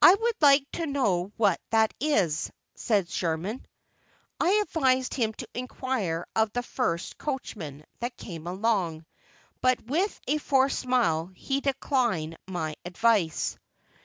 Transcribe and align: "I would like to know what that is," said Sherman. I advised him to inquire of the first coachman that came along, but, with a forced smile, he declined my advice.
"I 0.00 0.14
would 0.14 0.34
like 0.40 0.64
to 0.74 0.86
know 0.86 1.32
what 1.36 1.60
that 1.70 1.92
is," 1.98 2.52
said 2.76 3.08
Sherman. 3.10 3.66
I 4.38 4.62
advised 4.62 5.14
him 5.14 5.32
to 5.32 5.48
inquire 5.54 6.24
of 6.36 6.52
the 6.52 6.62
first 6.62 7.18
coachman 7.18 7.84
that 7.98 8.16
came 8.16 8.46
along, 8.46 9.06
but, 9.60 9.80
with 9.84 10.20
a 10.28 10.38
forced 10.38 10.78
smile, 10.78 11.32
he 11.34 11.60
declined 11.60 12.36
my 12.46 12.76
advice. 12.84 13.58